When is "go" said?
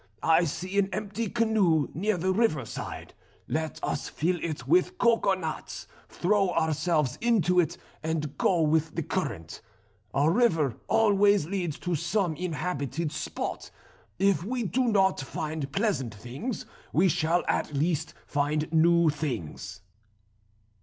8.35-8.61